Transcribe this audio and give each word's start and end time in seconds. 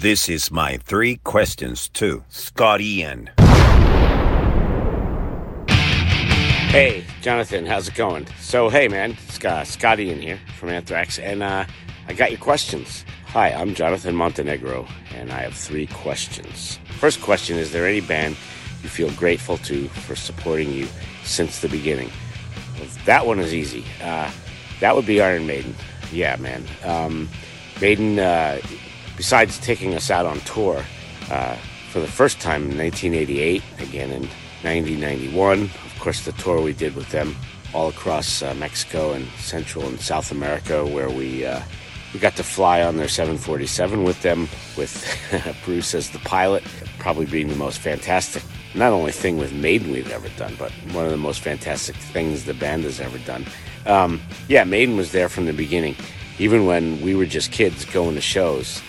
This 0.00 0.28
is 0.28 0.52
my 0.52 0.76
three 0.76 1.16
questions 1.16 1.88
to 1.94 2.22
Scott 2.28 2.80
Ian. 2.80 3.30
Hey, 6.68 7.04
Jonathan, 7.20 7.66
how's 7.66 7.88
it 7.88 7.96
going? 7.96 8.28
So, 8.38 8.68
hey, 8.68 8.86
man, 8.86 9.18
Scott, 9.30 9.66
Scott 9.66 9.98
Ian 9.98 10.22
here 10.22 10.38
from 10.56 10.68
Anthrax, 10.68 11.18
and 11.18 11.42
uh, 11.42 11.64
I 12.06 12.12
got 12.12 12.30
your 12.30 12.38
questions. 12.38 13.04
Hi, 13.26 13.50
I'm 13.50 13.74
Jonathan 13.74 14.14
Montenegro, 14.14 14.86
and 15.16 15.32
I 15.32 15.42
have 15.42 15.54
three 15.54 15.88
questions. 15.88 16.78
First 17.00 17.20
question 17.20 17.58
Is 17.58 17.72
there 17.72 17.84
any 17.84 18.00
band 18.00 18.36
you 18.84 18.88
feel 18.88 19.10
grateful 19.14 19.58
to 19.58 19.88
for 19.88 20.14
supporting 20.14 20.72
you 20.72 20.86
since 21.24 21.58
the 21.58 21.68
beginning? 21.68 22.12
Well, 22.78 22.88
that 23.04 23.26
one 23.26 23.40
is 23.40 23.52
easy. 23.52 23.84
Uh, 24.00 24.30
that 24.78 24.94
would 24.94 25.06
be 25.06 25.20
Iron 25.20 25.48
Maiden. 25.48 25.74
Yeah, 26.12 26.36
man. 26.36 26.64
Um, 26.84 27.28
Maiden, 27.80 28.20
uh, 28.20 28.60
besides 29.18 29.58
taking 29.58 29.94
us 29.94 30.10
out 30.10 30.24
on 30.24 30.38
tour 30.40 30.82
uh, 31.30 31.56
for 31.90 32.00
the 32.00 32.06
first 32.06 32.40
time 32.40 32.70
in 32.70 32.78
1988, 32.78 33.62
again 33.80 34.10
in 34.10 34.22
1991, 34.62 35.64
of 35.64 35.98
course, 35.98 36.24
the 36.24 36.32
tour 36.32 36.62
we 36.62 36.72
did 36.72 36.94
with 36.94 37.10
them 37.10 37.36
all 37.74 37.88
across 37.88 38.42
uh, 38.42 38.54
Mexico 38.54 39.12
and 39.12 39.26
Central 39.38 39.86
and 39.86 40.00
South 40.00 40.30
America, 40.30 40.86
where 40.86 41.10
we 41.10 41.44
uh, 41.44 41.60
we 42.14 42.20
got 42.20 42.36
to 42.36 42.44
fly 42.44 42.80
on 42.80 42.96
their 42.96 43.08
747 43.08 44.04
with 44.04 44.22
them, 44.22 44.48
with 44.76 45.04
Bruce 45.64 45.94
as 45.94 46.10
the 46.10 46.18
pilot, 46.20 46.62
probably 46.98 47.26
being 47.26 47.48
the 47.48 47.56
most 47.56 47.80
fantastic, 47.80 48.42
not 48.74 48.92
only 48.92 49.12
thing 49.12 49.36
with 49.36 49.52
Maiden 49.52 49.90
we've 49.90 50.10
ever 50.10 50.28
done, 50.30 50.54
but 50.58 50.70
one 50.92 51.04
of 51.04 51.10
the 51.10 51.18
most 51.18 51.40
fantastic 51.40 51.96
things 51.96 52.44
the 52.44 52.54
band 52.54 52.84
has 52.84 53.00
ever 53.00 53.18
done. 53.18 53.44
Um, 53.84 54.22
yeah, 54.46 54.64
Maiden 54.64 54.96
was 54.96 55.12
there 55.12 55.28
from 55.28 55.44
the 55.44 55.52
beginning, 55.52 55.96
even 56.38 56.66
when 56.66 57.00
we 57.02 57.14
were 57.14 57.26
just 57.26 57.52
kids 57.52 57.84
going 57.84 58.14
to 58.14 58.20
shows 58.20 58.80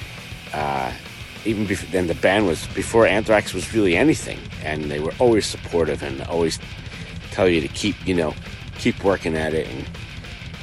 uh, 0.54 0.92
even 1.46 1.66
before 1.66 1.90
then 1.92 2.08
the 2.08 2.16
band 2.16 2.48
was 2.48 2.68
before 2.68 3.06
Anthrax 3.08 3.54
was 3.54 3.74
really 3.74 3.96
anything, 3.96 4.40
and 4.64 4.92
they 4.92 5.00
were 5.00 5.14
always 5.20 5.46
supportive 5.46 6.04
and 6.04 6.22
always 6.24 6.60
tell 7.32 7.48
you 7.48 7.62
to 7.62 7.68
keep 7.70 7.96
you 8.08 8.14
know 8.14 8.34
keep 8.78 9.04
working 9.04 9.36
at 9.36 9.54
it 9.54 9.68
and 9.68 9.88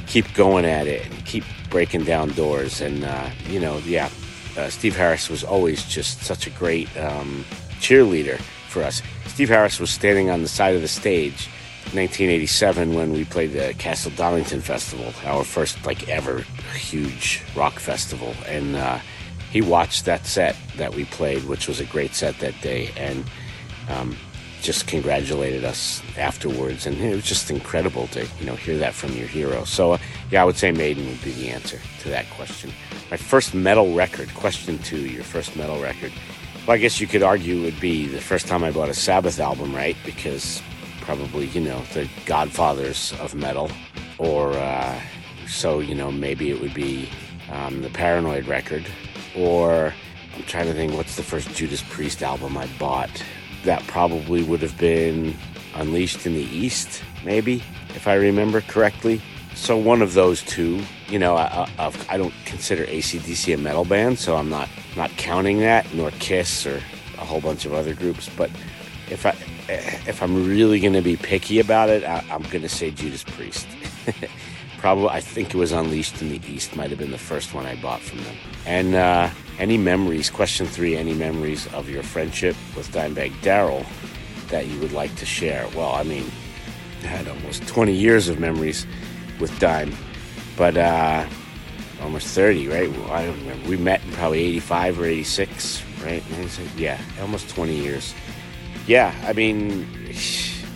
keep 0.07 0.31
going 0.33 0.65
at 0.65 0.87
it 0.87 1.05
and 1.05 1.25
keep 1.25 1.43
breaking 1.69 2.03
down 2.03 2.29
doors 2.29 2.81
and 2.81 3.03
uh, 3.03 3.29
you 3.47 3.59
know 3.59 3.77
yeah 3.79 4.09
uh, 4.57 4.69
Steve 4.69 4.95
Harris 4.95 5.29
was 5.29 5.43
always 5.43 5.87
just 5.87 6.21
such 6.21 6.47
a 6.47 6.49
great 6.51 6.89
um, 6.97 7.45
cheerleader 7.79 8.39
for 8.69 8.83
us. 8.83 9.01
Steve 9.27 9.49
Harris 9.49 9.79
was 9.79 9.91
standing 9.91 10.29
on 10.29 10.41
the 10.41 10.47
side 10.47 10.75
of 10.75 10.81
the 10.81 10.87
stage. 10.87 11.49
1987 11.93 12.95
when 12.95 13.13
we 13.13 13.23
played 13.23 13.53
the 13.53 13.73
Castle 13.77 14.11
Donington 14.17 14.59
Festival, 14.59 15.13
our 15.25 15.45
first 15.45 15.85
like 15.85 16.09
ever 16.09 16.39
huge 16.75 17.41
rock 17.55 17.79
festival, 17.79 18.35
and 18.45 18.75
uh, 18.75 18.99
he 19.57 19.61
watched 19.61 20.05
that 20.05 20.27
set 20.27 20.55
that 20.75 20.93
we 20.93 21.05
played, 21.05 21.43
which 21.45 21.67
was 21.67 21.79
a 21.79 21.85
great 21.85 22.13
set 22.13 22.37
that 22.37 22.53
day, 22.61 22.91
and 22.95 23.25
um, 23.89 24.15
just 24.61 24.85
congratulated 24.85 25.65
us 25.65 26.03
afterwards. 26.15 26.85
And 26.85 26.95
it 26.99 27.15
was 27.15 27.25
just 27.25 27.49
incredible 27.49 28.05
to 28.09 28.27
you 28.39 28.45
know 28.45 28.55
hear 28.55 28.77
that 28.77 28.93
from 28.93 29.13
your 29.13 29.25
hero. 29.25 29.63
So 29.63 29.93
uh, 29.93 29.97
yeah, 30.29 30.43
I 30.43 30.45
would 30.45 30.57
say 30.57 30.71
Maiden 30.71 31.07
would 31.07 31.23
be 31.23 31.31
the 31.31 31.49
answer 31.49 31.79
to 32.01 32.09
that 32.09 32.29
question. 32.29 32.71
My 33.09 33.17
first 33.17 33.55
metal 33.55 33.95
record, 33.95 34.31
question 34.35 34.77
two, 34.77 35.07
your 35.07 35.23
first 35.23 35.55
metal 35.55 35.81
record. 35.81 36.11
Well, 36.67 36.75
I 36.75 36.77
guess 36.77 37.01
you 37.01 37.07
could 37.07 37.23
argue 37.23 37.63
would 37.63 37.79
be 37.79 38.05
the 38.05 38.21
first 38.21 38.45
time 38.45 38.63
I 38.63 38.69
bought 38.69 38.89
a 38.89 38.93
Sabbath 38.93 39.39
album, 39.39 39.75
right? 39.75 39.97
Because 40.05 40.61
probably 41.01 41.47
you 41.47 41.61
know 41.61 41.81
the 41.95 42.07
Godfathers 42.27 43.11
of 43.19 43.33
metal, 43.33 43.71
or 44.19 44.53
uh, 44.53 45.01
so 45.47 45.79
you 45.79 45.95
know 45.95 46.11
maybe 46.11 46.51
it 46.51 46.61
would 46.61 46.75
be 46.75 47.09
um, 47.51 47.81
the 47.81 47.89
Paranoid 47.89 48.45
record 48.45 48.85
or 49.37 49.93
I'm 50.35 50.43
trying 50.43 50.65
to 50.65 50.73
think 50.73 50.93
what's 50.93 51.15
the 51.15 51.23
first 51.23 51.49
Judas 51.55 51.83
Priest 51.89 52.23
album 52.23 52.57
I 52.57 52.67
bought. 52.79 53.23
That 53.63 53.85
probably 53.87 54.43
would 54.43 54.61
have 54.61 54.77
been 54.77 55.35
Unleashed 55.75 56.25
in 56.25 56.33
the 56.33 56.43
East, 56.43 57.03
maybe, 57.23 57.63
if 57.89 58.07
I 58.07 58.15
remember 58.15 58.61
correctly. 58.61 59.21
So 59.53 59.77
one 59.77 60.01
of 60.01 60.13
those 60.13 60.41
two. 60.43 60.81
You 61.07 61.19
know, 61.19 61.35
I, 61.35 61.69
I, 61.77 61.93
I 62.09 62.17
don't 62.17 62.33
consider 62.45 62.85
ACDC 62.85 63.53
a 63.53 63.57
metal 63.57 63.85
band, 63.85 64.19
so 64.19 64.35
I'm 64.35 64.49
not 64.49 64.69
not 64.95 65.09
counting 65.17 65.59
that, 65.59 65.91
nor 65.93 66.11
Kiss 66.11 66.65
or 66.65 66.77
a 67.17 67.25
whole 67.25 67.41
bunch 67.41 67.65
of 67.65 67.73
other 67.73 67.93
groups. 67.93 68.29
But 68.35 68.49
if 69.09 69.25
I 69.25 69.35
if 69.69 70.21
I'm 70.21 70.47
really 70.47 70.79
going 70.79 70.93
to 70.93 71.01
be 71.01 71.15
picky 71.15 71.59
about 71.59 71.89
it, 71.89 72.03
I, 72.03 72.23
I'm 72.29 72.43
going 72.43 72.61
to 72.61 72.69
say 72.69 72.91
Judas 72.91 73.23
Priest. 73.23 73.67
Probably, 74.87 75.09
I 75.09 75.19
think 75.19 75.53
it 75.53 75.57
was 75.57 75.73
Unleashed 75.73 76.21
in 76.21 76.29
the 76.29 76.39
East. 76.47 76.73
Might 76.77 76.91
have 76.91 76.97
been 76.97 77.11
the 77.11 77.17
first 77.17 77.53
one 77.53 77.65
I 77.65 77.75
bought 77.75 77.99
from 77.99 78.23
them. 78.23 78.37
And 78.65 78.95
uh, 78.95 79.29
any 79.59 79.77
memories? 79.77 80.29
Question 80.29 80.65
three: 80.65 80.95
Any 80.95 81.13
memories 81.13 81.67
of 81.73 81.89
your 81.89 82.03
friendship 82.03 82.55
with 82.73 82.89
Dimebag 82.93 83.33
Darrell 83.41 83.85
that 84.47 84.67
you 84.67 84.79
would 84.79 84.93
like 84.93 85.13
to 85.17 85.25
share? 85.25 85.67
Well, 85.75 85.91
I 85.91 86.03
mean, 86.03 86.31
I 87.03 87.07
had 87.07 87.27
almost 87.27 87.67
20 87.67 87.91
years 87.91 88.29
of 88.29 88.39
memories 88.39 88.87
with 89.41 89.59
Dime, 89.59 89.93
but 90.55 90.77
uh, 90.77 91.27
almost 92.01 92.27
30, 92.27 92.69
right? 92.69 92.89
I 93.09 93.25
don't 93.25 93.39
remember. 93.41 93.67
We 93.67 93.75
met 93.75 94.01
in 94.05 94.13
probably 94.13 94.39
85 94.39 95.01
or 95.01 95.05
86, 95.05 95.83
right? 96.01 96.23
Yeah, 96.77 96.97
almost 97.19 97.49
20 97.49 97.75
years. 97.75 98.13
Yeah, 98.87 99.13
I 99.25 99.33
mean, 99.33 99.83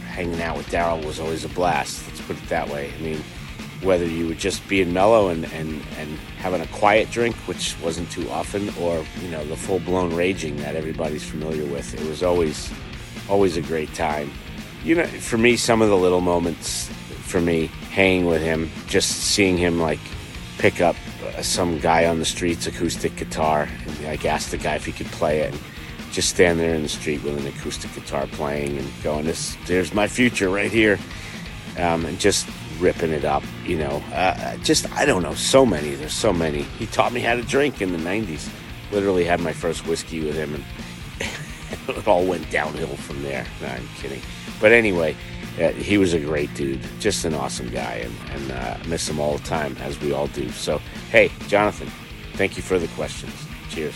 hanging 0.09 0.41
out 0.41 0.57
with 0.57 0.69
Darrell 0.69 0.99
was 0.99 1.17
always 1.17 1.45
a 1.45 1.49
blast. 1.49 2.05
Let's 2.09 2.19
put 2.19 2.35
it 2.35 2.49
that 2.49 2.67
way. 2.67 2.91
I 2.93 3.01
mean 3.01 3.23
whether 3.81 4.05
you 4.05 4.27
would 4.27 4.37
just 4.37 4.67
be 4.67 4.81
in 4.81 4.93
mellow 4.93 5.29
and, 5.29 5.45
and, 5.45 5.81
and 5.97 6.17
having 6.37 6.61
a 6.61 6.67
quiet 6.67 7.09
drink, 7.09 7.35
which 7.47 7.75
wasn't 7.81 8.09
too 8.11 8.29
often, 8.29 8.69
or 8.79 9.03
you 9.21 9.29
know 9.29 9.43
the 9.45 9.55
full 9.55 9.79
blown 9.79 10.13
raging 10.13 10.57
that 10.57 10.75
everybody's 10.75 11.23
familiar 11.23 11.65
with. 11.65 11.93
It 11.93 12.07
was 12.07 12.23
always 12.23 12.71
always 13.29 13.57
a 13.57 13.61
great 13.61 13.93
time. 13.93 14.31
You 14.83 14.95
know, 14.95 15.05
for 15.05 15.37
me, 15.37 15.57
some 15.57 15.81
of 15.81 15.89
the 15.89 15.97
little 15.97 16.21
moments 16.21 16.87
for 17.21 17.39
me 17.41 17.67
hanging 17.91 18.25
with 18.25 18.41
him, 18.41 18.69
just 18.87 19.11
seeing 19.11 19.57
him 19.57 19.79
like 19.79 19.99
pick 20.57 20.81
up 20.81 20.95
uh, 21.25 21.41
some 21.41 21.79
guy 21.79 22.05
on 22.05 22.19
the 22.19 22.25
street's 22.25 22.67
acoustic 22.67 23.15
guitar 23.15 23.67
and 23.87 24.03
like 24.03 24.25
ask 24.25 24.49
the 24.49 24.57
guy 24.57 24.75
if 24.75 24.85
he 24.85 24.91
could 24.91 25.07
play 25.07 25.39
it. 25.39 25.53
And 25.53 25.61
just 26.11 26.29
stand 26.29 26.59
there 26.59 26.75
in 26.75 26.83
the 26.83 26.89
street 26.89 27.23
with 27.23 27.37
an 27.37 27.47
acoustic 27.47 27.93
guitar 27.95 28.27
playing 28.27 28.77
and 28.77 28.87
going, 29.03 29.25
"This, 29.25 29.55
there's 29.65 29.93
my 29.93 30.07
future 30.07 30.49
right 30.49 30.71
here," 30.71 30.99
um, 31.77 32.05
and 32.05 32.19
just 32.19 32.47
ripping 32.81 33.11
it 33.11 33.23
up. 33.25 33.43
You 33.65 33.77
know, 33.77 34.03
uh, 34.13 34.57
just 34.57 34.91
I 34.93 35.05
don't 35.05 35.23
know, 35.23 35.35
so 35.35 35.65
many. 35.65 35.95
There's 35.95 36.13
so 36.13 36.33
many. 36.33 36.63
He 36.63 36.87
taught 36.87 37.13
me 37.13 37.21
how 37.21 37.35
to 37.35 37.43
drink 37.43 37.81
in 37.81 37.91
the 37.91 37.97
'90s. 37.97 38.49
Literally 38.91 39.23
had 39.23 39.39
my 39.39 39.53
first 39.53 39.87
whiskey 39.87 40.23
with 40.23 40.35
him, 40.35 40.55
and 40.55 40.65
it 41.97 42.07
all 42.07 42.25
went 42.25 42.49
downhill 42.51 42.95
from 42.97 43.21
there. 43.23 43.45
No, 43.61 43.67
I'm 43.67 43.87
kidding. 43.97 44.21
But 44.59 44.71
anyway, 44.73 45.15
uh, 45.59 45.69
he 45.69 45.97
was 45.97 46.13
a 46.13 46.19
great 46.19 46.53
dude, 46.53 46.81
just 46.99 47.25
an 47.25 47.33
awesome 47.33 47.69
guy, 47.69 48.05
and, 48.05 48.15
and 48.31 48.51
uh, 48.51 48.77
miss 48.87 49.07
him 49.09 49.19
all 49.19 49.37
the 49.37 49.43
time, 49.43 49.75
as 49.77 49.99
we 49.99 50.13
all 50.13 50.27
do. 50.27 50.49
So, 50.51 50.79
hey, 51.09 51.31
Jonathan, 51.47 51.89
thank 52.33 52.57
you 52.57 52.63
for 52.63 52.77
the 52.79 52.87
questions. 52.89 53.33
Cheers. 53.69 53.95